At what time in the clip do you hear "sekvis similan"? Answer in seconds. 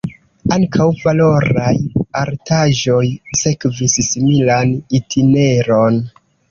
3.43-4.77